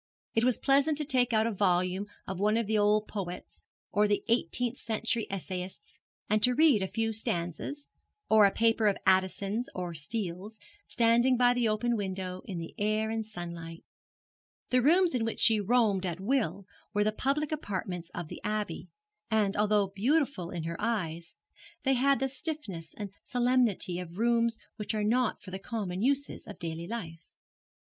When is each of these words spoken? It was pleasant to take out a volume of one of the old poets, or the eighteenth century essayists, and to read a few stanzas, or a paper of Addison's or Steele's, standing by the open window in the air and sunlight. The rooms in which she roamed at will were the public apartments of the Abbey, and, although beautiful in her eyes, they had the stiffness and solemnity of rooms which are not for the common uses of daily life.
It 0.33 0.43
was 0.43 0.57
pleasant 0.57 0.97
to 0.97 1.05
take 1.05 1.31
out 1.31 1.45
a 1.45 1.51
volume 1.53 2.07
of 2.25 2.39
one 2.39 2.57
of 2.57 2.65
the 2.65 2.75
old 2.75 3.07
poets, 3.07 3.63
or 3.91 4.07
the 4.07 4.23
eighteenth 4.27 4.79
century 4.79 5.27
essayists, 5.29 5.99
and 6.27 6.41
to 6.41 6.55
read 6.55 6.81
a 6.81 6.87
few 6.87 7.13
stanzas, 7.13 7.87
or 8.27 8.47
a 8.47 8.51
paper 8.51 8.87
of 8.87 8.97
Addison's 9.05 9.69
or 9.75 9.93
Steele's, 9.93 10.57
standing 10.87 11.37
by 11.37 11.53
the 11.53 11.69
open 11.69 11.95
window 11.95 12.41
in 12.45 12.57
the 12.57 12.73
air 12.79 13.11
and 13.11 13.23
sunlight. 13.23 13.83
The 14.71 14.81
rooms 14.81 15.13
in 15.13 15.23
which 15.23 15.39
she 15.39 15.59
roamed 15.61 16.07
at 16.07 16.19
will 16.19 16.65
were 16.95 17.03
the 17.03 17.11
public 17.11 17.51
apartments 17.51 18.09
of 18.15 18.27
the 18.27 18.41
Abbey, 18.43 18.89
and, 19.29 19.55
although 19.55 19.89
beautiful 19.93 20.49
in 20.49 20.63
her 20.63 20.77
eyes, 20.81 21.35
they 21.83 21.93
had 21.93 22.19
the 22.19 22.27
stiffness 22.27 22.95
and 22.97 23.11
solemnity 23.23 23.99
of 23.99 24.17
rooms 24.17 24.57
which 24.77 24.95
are 24.95 25.03
not 25.03 25.43
for 25.43 25.51
the 25.51 25.59
common 25.59 26.01
uses 26.01 26.47
of 26.47 26.57
daily 26.57 26.87
life. 26.87 27.35